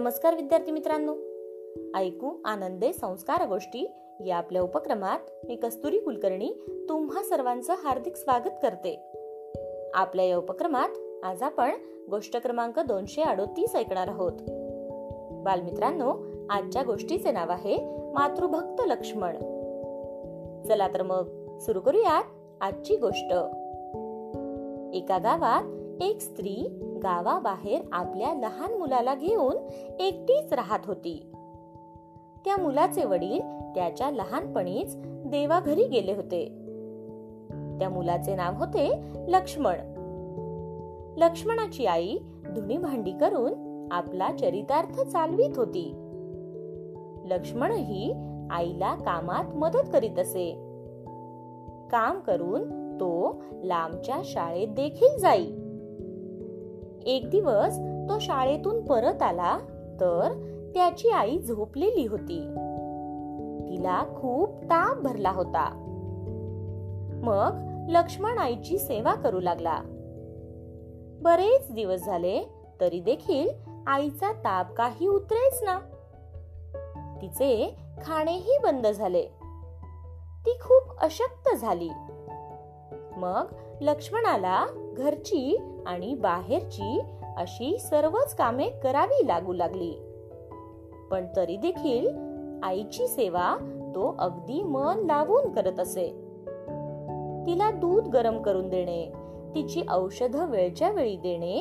नमस्कार 0.00 0.34
विद्यार्थी 0.34 0.70
मित्रांनो. 0.72 1.14
ऐकू 1.98 2.30
आनंदे 2.44 2.92
संस्कार 2.92 3.48
गोष्टी 3.48 3.90
या 4.26 4.36
आपल्या 4.36 4.62
उपक्रमात 4.62 5.18
मी 5.44 5.56
कस्तुरी 5.56 5.98
कुलकर्णी 5.98 6.52
तुम्हा 6.88 7.22
सर्वांचं 7.22 7.74
हार्दिक 7.78 8.16
स्वागत 8.16 8.50
करते. 8.62 9.12
आपल्या 9.94 10.24
या 10.24 10.38
उपक्रमात 10.38 10.88
आज 11.24 11.42
आपण 11.42 11.70
गोष्ट 12.10 12.36
क्रमांक 12.36 12.78
दोनशे 12.78 13.22
अडोतीस 13.22 13.76
ऐकणार 13.76 14.08
आहोत. 14.08 14.32
बालमित्रांनो 15.44 16.14
आजच्या 16.50 16.82
गोष्टीचे 16.82 17.30
नाव 17.30 17.50
आहे 17.50 17.76
मातृभक्त 18.12 18.82
लक्ष्मण. 18.86 19.36
चला 20.68 20.88
तर 20.88 21.02
मग 21.02 21.58
सुरू 21.58 21.80
करूयात 21.80 22.24
आजची 22.60 22.96
गोष्ट. 22.96 23.32
एका 24.94 25.18
गावात 25.18 25.62
एक 26.02 26.20
स्त्री 26.20 26.86
गावाबाहेर 27.02 27.80
आपल्या 27.92 28.34
लहान 28.34 28.78
मुलाला 28.78 29.14
घेऊन 29.14 29.56
एकटीच 30.00 30.52
राहत 30.52 30.78
होती. 30.84 31.32
त्या 32.44 32.56
मुलाचे 32.56 33.04
वडील 33.04 33.40
त्याच्या 33.74 34.10
लहानपणीच 34.10 34.96
देवाघरी 35.06 35.84
गेले 35.84 36.12
होते. 36.12 36.44
त्या 37.78 37.88
मुलाचे 37.88 38.34
नाव 38.34 38.54
होते 38.54 38.92
लक्ष्मण. 39.28 39.76
लक्ष्मणाची 41.16 41.86
आई 41.86 42.18
धुणी 42.54 42.76
भांडी 42.76 43.12
करून 43.12 43.52
आपला 43.92 44.32
चरितार्थ 44.40 45.00
चालवीत 45.00 45.50
होती. 45.56 45.92
लक्ष्मणही 47.24 48.12
आईला 48.50 48.94
कामात 48.94 49.56
मदत 49.56 49.88
करीत 49.92 50.18
असे. 50.18 50.52
काम 51.90 52.20
करून 52.20 52.94
तो 52.94 53.42
लांबच्या 53.52 54.20
शाळेत 54.24 54.68
देखील 54.68 55.18
जाई. 55.18 55.52
एक 57.06 57.30
दिवस 57.30 57.78
तो 57.78 58.18
शाळेतून 58.18 58.84
परत 58.84 59.22
आला 59.22 59.58
तर 60.00 60.32
त्याची 60.74 61.08
आई 61.08 61.38
झोपलेली 61.38 62.06
होती. 62.06 62.40
तिला 63.68 64.04
खूप 64.20 64.56
ताप 64.62 64.98
भरला 64.98 65.30
होता. 65.30 65.86
मग 67.24 67.70
लक्ष्मण 67.88 68.38
आईची 68.38 68.78
सेवा 68.78 69.14
करू 69.14 69.40
लागला. 69.40 69.82
बरेच 71.22 71.72
दिवस 71.72 72.04
झाले 72.04 72.42
तरी 72.80 73.00
देखील 73.00 73.48
आईचा 73.86 74.32
ताप 74.32 74.72
काही 74.72 75.06
उतरेच 75.06 75.62
ना. 75.62 75.78
तिचे 77.22 77.76
खाणेही 78.02 78.58
बंद 78.62 78.86
झाले. 78.86 79.22
ती 80.46 80.50
खूप 80.50 80.98
अशक्त 81.00 81.56
झाली. 81.56 81.90
मग 83.20 83.46
लक्ष्मणाला 83.80 84.66
घरची 84.96 85.58
आणि 85.86 86.14
बाहेरची 86.14 87.00
अशी 87.36 87.78
सर्वच 87.78 88.34
कामे 88.34 88.68
करावी 88.68 89.26
लागू 89.26 89.52
लागली. 89.52 89.94
पण 91.10 91.26
तरी 91.36 91.56
देखील 91.56 92.08
आईची 92.62 93.06
सेवा 93.06 93.56
तो 93.94 94.16
अगदी 94.18 94.62
मन 94.62 94.98
लावून 94.98 95.52
करत 95.52 95.80
असे. 95.80 96.08
तिला 97.46 97.70
दूध 97.70 98.08
गरम 98.08 98.42
करून 98.42 98.68
देणे 98.68 99.12
तिची 99.54 99.82
औषध 99.90 100.36
वेळच्या 100.36 100.90
वेळी 100.90 101.16
देणे 101.16 101.56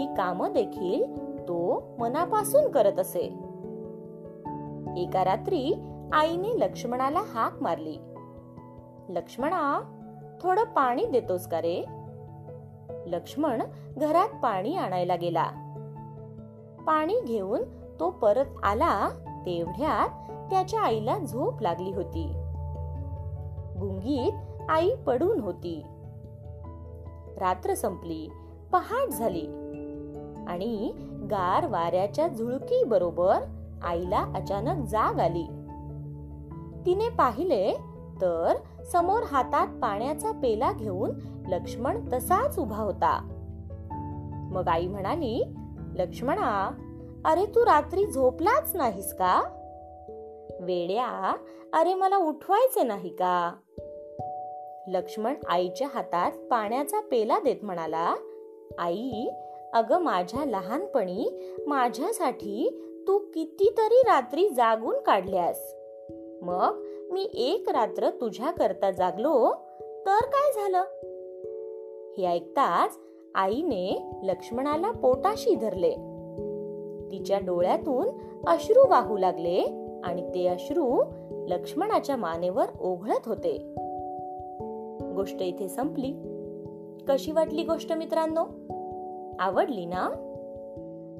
ही 0.00 0.06
काम 0.16 0.52
देखील 0.52 1.16
तो 1.42 1.82
मनापासून 1.98 2.70
करत 2.70 2.98
असे. 2.98 3.22
एका 4.96 5.24
रात्री 5.24 5.74
आईने 6.12 6.60
लक्ष्मणाला 6.60 7.22
हाक 7.26 7.62
मारली. 7.62 7.96
लक्ष्मणा 9.08 9.80
थोडं 10.42 10.64
पाणी 10.64 11.06
देतोस 11.06 11.46
का 11.46 11.60
रे? 11.60 11.84
लक्ष्मण 13.06 13.62
घरात 13.96 14.28
पाणी 14.42 14.76
आणायला 14.76 15.16
गेला. 15.16 15.44
पाणी 16.86 17.20
घेऊन 17.20 17.62
तो 18.00 18.10
परत 18.10 18.44
आला 18.62 19.08
तेवढ्यात 19.46 20.08
त्याच्या 20.50 20.80
आईला 20.80 21.18
झोप 21.18 21.62
लागली 21.62 21.92
होती. 21.92 22.32
गुंगीत 23.80 24.32
आई 24.68 24.94
पडून 24.94 25.40
होती. 25.40 25.82
रात्र 27.36 27.74
संपली 27.74 28.30
पहाट 28.72 29.08
झाली 29.08 29.46
आणि 30.48 30.92
गार 31.30 31.66
वाऱ्याच्या 31.66 32.28
झुळकी 32.28 32.84
बरोबर 32.84 33.38
आईला 33.82 34.24
अचानक 34.34 34.86
जाग 34.86 35.18
आली. 35.18 35.46
तिने 36.86 37.08
पाहिले 37.08 37.76
तर 38.22 38.54
समोर 38.92 39.22
हातात 39.22 39.66
पाण्याचा 39.82 40.32
पेला 40.32 40.72
घेऊन 40.72 41.10
लक्ष्मण 41.48 42.08
तसाच 42.12 42.58
उभा 42.58 42.82
होता. 42.82 43.28
मग 44.52 44.68
आई 44.68 44.86
म्हणाली 44.86 45.44
लक्ष्मणा 45.94 46.70
अरे 47.24 47.46
तू 47.46 47.64
रात्री 47.64 48.06
झोपलाच 48.06 48.76
नाहीस 48.76 49.12
का? 49.14 49.42
वेड्या 50.60 51.36
अरे 51.72 51.94
मला 51.94 52.16
उठवायचे 52.16 52.82
नाही 52.82 53.08
का? 53.08 53.54
लक्ष्मण 54.86 55.34
आईच्या 55.48 55.88
हातात 55.94 56.32
पाण्याचा 56.32 57.00
पेला 57.00 57.38
देत 57.44 57.64
म्हणाला 57.64 58.14
आई 58.78 59.28
अग 59.72 59.92
माझ्या 59.92 60.44
लहानपणी 60.44 61.54
माझ्यासाठी 61.66 62.88
तू 63.08 63.18
कितीतरी 63.18 64.02
रात्री 64.06 64.48
जागून 64.48 65.00
काढल्यास. 65.00 65.74
मग 66.42 66.82
मी 67.12 67.28
एक 67.34 67.68
रात्र 67.68 68.10
तुझ्या 68.10 68.50
करता 68.50 68.90
जागलो 68.90 69.52
तर 69.80 70.24
काय 70.24 70.52
झालं? 70.52 70.82
हे 72.18 72.26
ऐकताच 72.26 72.98
आईने 73.34 74.10
लक्ष्मणाला 74.22 74.90
पोटाशी 74.90 75.54
धरले. 75.54 75.90
तिच्या 77.12 77.38
डोळ्यातून 77.38 78.08
अश्रू 78.46 78.90
वाहू 78.90 79.16
लागले 79.16 79.58
आणि 80.04 80.30
ते 80.34 80.46
अश्रू 80.46 81.04
लक्ष्मणाच्या 81.30 82.16
मानेवर 82.16 82.64
ओघळत 82.80 83.28
होते. 83.28 83.74
गोष्ट 85.14 85.42
इथे 85.42 85.68
संपली. 85.68 86.12
कशी 87.08 87.32
वाटली 87.32 87.62
गोष्ट 87.62 87.92
मित्रांनो? 87.92 88.44
आवडली 89.38 89.86
ना? 89.86 90.10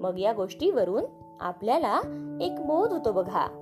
मग 0.01 0.19
या 0.19 0.33
गोष्टीवरून 0.33 1.05
आपल्याला 1.41 2.01
एक 2.41 2.67
बोध 2.67 2.93
होतो 2.93 3.13
बघा. 3.13 3.59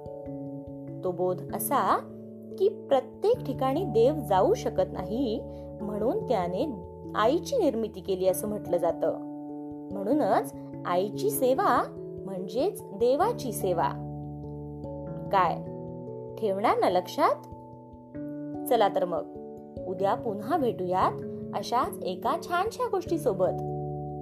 तो 1.04 1.12
बोध 1.12 1.42
असा 1.54 2.16
की 2.58 2.68
प्रत्येक 2.68 3.46
ठिकाणी 3.46 3.84
देव 3.84 4.14
जाऊ 4.14 4.54
शकत 4.54 4.92
नाही 4.92 5.40
म्हणून 5.80 6.28
त्याने 6.28 6.72
आईची 7.14 7.56
निर्मिती 7.56 8.00
केली 8.00 8.28
असं 8.28 8.48
म्हटलं 8.48 8.76
जातं. 8.76 9.18
म्हणूनच 9.92 10.54
आईची 10.86 11.30
सेवा 11.30 11.84
म्हणजेच 12.24 12.82
देवाची 12.82 13.52
सेवा. 13.52 13.88
काय? 15.32 15.56
ठेवणार 16.36 16.78
ना 16.78 16.88
लक्षात? 16.88 17.34
चला 18.68 18.88
तर 18.88 19.04
मग. 19.04 19.24
उद्या 19.88 20.14
पुन्हा 20.14 20.56
भेटूयात 20.56 21.12
अशाच 21.54 22.02
एका 22.02 22.36
छानशा 22.42 22.88
गोष्टी 22.90 23.18
सोबत 23.18 23.62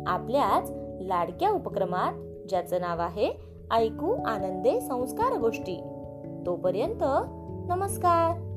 आपल्याच 0.07 0.71
लाडक्या 1.01 1.51
उपक्रमात 1.51 2.13
ज्याचं 2.49 2.81
नाव 2.81 3.01
आहे 3.01 3.31
ऐकू 3.71 4.23
आनंदे 4.27 4.81
संस्कार 4.81 5.39
गोष्टी. 5.39 5.83
तोपर्यंत 6.47 7.03
नमस्कार 7.69 8.48